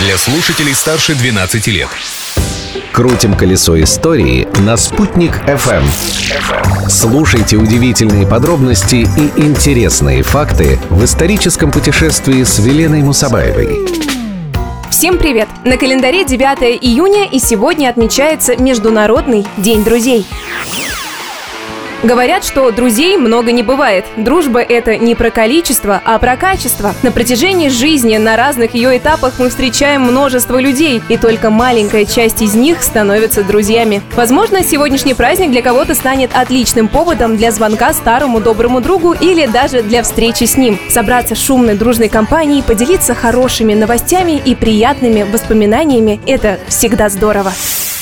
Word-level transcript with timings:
для 0.00 0.16
слушателей 0.16 0.74
старше 0.74 1.14
12 1.14 1.66
лет. 1.68 1.88
Крутим 2.92 3.34
колесо 3.34 3.80
истории 3.82 4.46
на 4.60 4.76
«Спутник 4.76 5.32
FM. 5.46 5.84
Слушайте 6.88 7.56
удивительные 7.56 8.26
подробности 8.26 9.06
и 9.16 9.40
интересные 9.40 10.22
факты 10.22 10.78
в 10.90 11.04
историческом 11.04 11.70
путешествии 11.70 12.42
с 12.44 12.58
Веленой 12.58 13.02
Мусабаевой. 13.02 13.86
Всем 14.90 15.18
привет! 15.18 15.48
На 15.64 15.76
календаре 15.76 16.24
9 16.24 16.82
июня 16.82 17.28
и 17.30 17.38
сегодня 17.38 17.88
отмечается 17.88 18.56
Международный 18.56 19.46
день 19.58 19.84
друзей. 19.84 20.26
Говорят, 22.04 22.44
что 22.44 22.70
друзей 22.70 23.16
много 23.16 23.50
не 23.50 23.64
бывает. 23.64 24.04
Дружба— 24.16 24.60
это 24.62 24.96
не 24.96 25.16
про 25.16 25.30
количество, 25.30 26.00
а 26.04 26.20
про 26.20 26.36
качество. 26.36 26.94
На 27.02 27.10
протяжении 27.10 27.68
жизни 27.68 28.16
на 28.18 28.36
разных 28.36 28.74
ее 28.74 28.96
этапах 28.96 29.34
мы 29.40 29.48
встречаем 29.48 30.02
множество 30.02 30.60
людей, 30.60 31.02
и 31.08 31.16
только 31.16 31.50
маленькая 31.50 32.04
часть 32.04 32.40
из 32.40 32.54
них 32.54 32.84
становится 32.84 33.42
друзьями. 33.42 34.00
Возможно, 34.14 34.62
сегодняшний 34.62 35.14
праздник 35.14 35.50
для 35.50 35.60
кого-то 35.60 35.96
станет 35.96 36.30
отличным 36.34 36.86
поводом 36.86 37.36
для 37.36 37.50
звонка 37.50 37.92
старому 37.92 38.40
доброму 38.40 38.80
другу 38.80 39.12
или 39.12 39.46
даже 39.46 39.82
для 39.82 40.04
встречи 40.04 40.44
с 40.44 40.56
ним. 40.56 40.78
Собраться 40.88 41.34
шумной 41.34 41.74
дружной 41.74 42.08
компанией, 42.08 42.62
поделиться 42.62 43.16
хорошими 43.16 43.74
новостями 43.74 44.40
и 44.44 44.54
приятными 44.54 45.24
воспоминаниями— 45.24 46.20
это 46.26 46.60
всегда 46.68 47.08
здорово. 47.08 47.52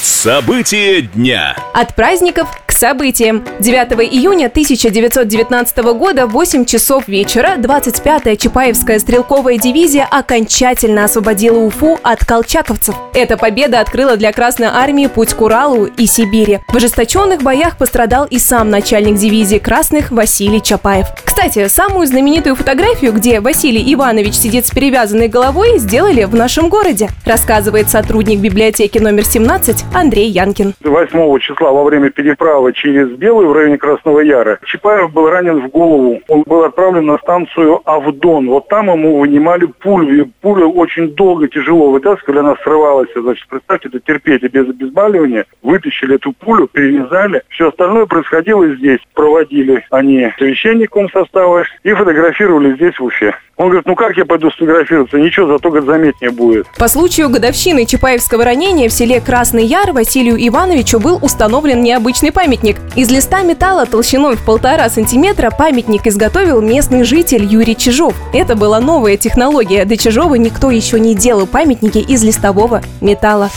События 0.02 1.00
дня. 1.00 1.56
От 1.72 1.94
праздников 1.94 2.48
к 2.76 2.78
событиям. 2.78 3.42
9 3.58 4.12
июня 4.12 4.48
1919 4.48 5.78
года 5.94 6.26
в 6.26 6.32
8 6.32 6.66
часов 6.66 7.08
вечера 7.08 7.54
25-я 7.56 8.36
Чапаевская 8.36 8.98
стрелковая 8.98 9.56
дивизия 9.56 10.06
окончательно 10.10 11.04
освободила 11.04 11.58
Уфу 11.58 11.98
от 12.02 12.22
колчаковцев. 12.22 12.94
Эта 13.14 13.38
победа 13.38 13.80
открыла 13.80 14.18
для 14.18 14.30
Красной 14.30 14.66
Армии 14.66 15.06
путь 15.06 15.32
к 15.32 15.40
Уралу 15.40 15.86
и 15.86 16.04
Сибири. 16.04 16.58
В 16.68 16.76
ожесточенных 16.76 17.42
боях 17.42 17.78
пострадал 17.78 18.26
и 18.26 18.38
сам 18.38 18.68
начальник 18.68 19.16
дивизии 19.16 19.56
Красных 19.56 20.10
Василий 20.10 20.62
Чапаев. 20.62 21.06
Кстати, 21.24 21.68
самую 21.68 22.06
знаменитую 22.06 22.56
фотографию, 22.56 23.14
где 23.14 23.40
Василий 23.40 23.94
Иванович 23.94 24.34
сидит 24.34 24.66
с 24.66 24.70
перевязанной 24.70 25.28
головой, 25.28 25.78
сделали 25.78 26.24
в 26.24 26.34
нашем 26.34 26.68
городе, 26.68 27.08
рассказывает 27.24 27.88
сотрудник 27.88 28.40
библиотеки 28.40 28.98
номер 28.98 29.24
17 29.24 29.86
Андрей 29.94 30.28
Янкин. 30.28 30.74
8 30.84 31.38
числа 31.40 31.72
во 31.72 31.84
время 31.84 32.10
переправы 32.10 32.65
через 32.72 33.10
Белую 33.10 33.48
в 33.48 33.52
районе 33.52 33.78
Красного 33.78 34.20
Яра 34.20 34.58
Чапаев 34.64 35.12
был 35.12 35.28
ранен 35.28 35.66
в 35.66 35.68
голову. 35.70 36.20
Он 36.28 36.42
был 36.46 36.64
отправлен 36.64 37.06
на 37.06 37.18
станцию 37.18 37.80
Авдон. 37.84 38.48
Вот 38.48 38.68
там 38.68 38.90
ему 38.90 39.18
вынимали 39.18 39.66
пулю. 39.66 40.30
Пулю 40.40 40.70
очень 40.70 41.14
долго, 41.14 41.48
тяжело 41.48 41.90
вытаскивали. 41.90 42.38
Она 42.38 42.56
срывалась. 42.62 43.08
Значит, 43.14 43.46
представьте, 43.48 43.88
это 43.88 44.00
терпеть 44.00 44.42
без 44.42 44.68
обезболивания. 44.68 45.46
Вытащили 45.62 46.16
эту 46.16 46.32
пулю, 46.32 46.68
перевязали. 46.68 47.42
Все 47.48 47.68
остальное 47.68 48.06
происходило 48.06 48.66
здесь. 48.74 49.00
Проводили 49.14 49.84
они 49.90 50.30
священником 50.38 51.08
состава 51.10 51.64
и 51.82 51.92
фотографировали 51.92 52.74
здесь 52.74 52.98
в 52.98 53.04
Уфе. 53.04 53.34
Он 53.56 53.68
говорит, 53.68 53.86
ну 53.86 53.94
как 53.94 54.16
я 54.18 54.26
пойду 54.26 54.50
сфотографироваться? 54.50 55.18
Ничего, 55.18 55.46
зато 55.46 55.70
говорит, 55.70 55.88
заметнее 55.88 56.30
будет. 56.30 56.66
По 56.78 56.88
случаю 56.88 57.30
годовщины 57.30 57.86
Чапаевского 57.86 58.44
ранения 58.44 58.88
в 58.88 58.92
селе 58.92 59.18
Красный 59.18 59.64
Яр 59.64 59.92
Василию 59.92 60.36
Ивановичу 60.36 61.00
был 61.00 61.18
установлен 61.22 61.82
необычный 61.82 62.32
памятник. 62.32 62.55
Из 62.94 63.10
листа 63.10 63.42
металла 63.42 63.86
толщиной 63.86 64.36
в 64.36 64.44
полтора 64.44 64.88
сантиметра 64.88 65.50
памятник 65.50 66.06
изготовил 66.06 66.60
местный 66.60 67.04
житель 67.04 67.44
Юрий 67.44 67.76
Чижов. 67.76 68.14
Это 68.32 68.54
была 68.54 68.80
новая 68.80 69.16
технология. 69.16 69.84
До 69.84 69.96
Чижова 69.96 70.34
никто 70.36 70.70
еще 70.70 70.98
не 70.98 71.14
делал 71.14 71.46
памятники 71.46 71.98
из 71.98 72.22
листового 72.22 72.82
металла. 73.00 73.50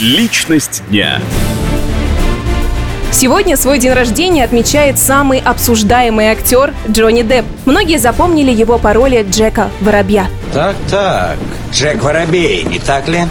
Личность 0.00 0.82
дня. 0.88 1.20
Сегодня 3.10 3.56
свой 3.56 3.78
день 3.78 3.92
рождения 3.92 4.44
отмечает 4.44 4.98
самый 4.98 5.40
обсуждаемый 5.40 6.28
актер 6.28 6.72
Джонни 6.88 7.22
Депп. 7.22 7.46
Многие 7.64 7.98
запомнили 7.98 8.52
его 8.52 8.78
по 8.78 8.92
роли 8.92 9.26
Джека 9.28 9.70
Воробья. 9.80 10.28
Так-так, 10.52 11.36
Джек 11.72 12.02
Воробей, 12.02 12.62
не 12.62 12.78
так 12.78 13.08
ли? 13.08 13.24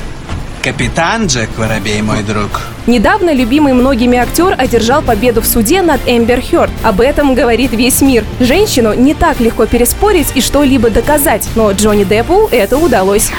Капитан 0.64 1.28
Джек 1.28 1.50
Воробей, 1.58 2.02
мой 2.02 2.24
друг. 2.24 2.62
Недавно 2.88 3.34
любимый 3.34 3.74
многими 3.74 4.18
актер 4.18 4.56
одержал 4.58 5.02
победу 5.02 5.42
в 5.42 5.46
суде 5.46 5.82
над 5.82 6.02
Эмбер 6.06 6.42
Хёрд. 6.42 6.72
Об 6.84 7.02
этом 7.02 7.36
говорит 7.36 7.72
весь 7.72 8.02
мир. 8.02 8.24
Женщину 8.40 8.94
не 8.94 9.14
так 9.14 9.40
легко 9.40 9.66
переспорить 9.66 10.28
и 10.36 10.42
что-либо 10.42 10.90
доказать, 10.90 11.48
но 11.56 11.72
Джонни 11.72 12.04
Деппу 12.04 12.50
это 12.52 12.78
удалось. 12.78 13.32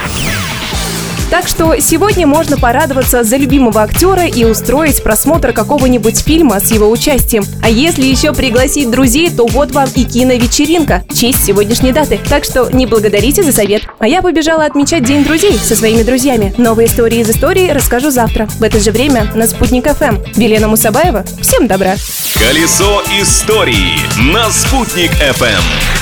Так 1.31 1.47
что 1.47 1.79
сегодня 1.79 2.27
можно 2.27 2.57
порадоваться 2.57 3.23
за 3.23 3.37
любимого 3.37 3.83
актера 3.83 4.25
и 4.27 4.45
устроить 4.45 5.03
просмотр 5.03 5.53
какого-нибудь 5.53 6.19
фильма 6.21 6.59
с 6.59 6.71
его 6.71 6.91
участием. 6.91 7.45
А 7.63 7.69
если 7.69 8.07
еще 8.07 8.33
пригласить 8.33 8.91
друзей, 8.91 9.29
то 9.29 9.47
вот 9.47 9.73
вам 9.73 9.91
и 9.95 10.05
киновечеринка 10.05 11.05
в 11.07 11.15
честь 11.15 11.45
сегодняшней 11.45 11.93
даты. 11.93 12.19
Так 12.31 12.45
что 12.45 12.71
не 12.71 12.87
благодарите 12.87 13.43
за 13.43 13.53
совет. 13.53 13.83
А 13.99 14.09
я 14.09 14.23
побежала 14.23 14.65
отмечать 14.65 15.05
День 15.05 15.23
друзей 15.23 15.53
со 15.53 15.77
своими 15.77 16.03
друзьями. 16.03 16.55
Новые 16.57 16.89
истории 16.89 17.19
из 17.19 17.29
истории 17.29 17.71
расскажу 17.71 18.11
завтра. 18.11 18.47
В 18.47 18.63
это 18.63 18.81
же 18.81 18.91
время 18.91 19.31
на 19.35 19.47
Спутник 19.47 19.87
ФМ. 19.87 20.17
Велена 20.35 20.69
Мусабаева. 20.69 21.25
Всем 21.43 21.67
добра. 21.67 21.97
Колесо 22.41 23.03
истории 23.21 23.99
на 24.33 24.51
«Спутник 24.51 25.11
FM. 25.13 25.98